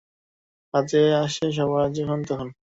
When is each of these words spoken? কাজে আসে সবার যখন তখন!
কাজে 0.73 1.01
আসে 1.23 1.45
সবার 1.57 1.87
যখন 1.97 2.19
তখন! 2.29 2.47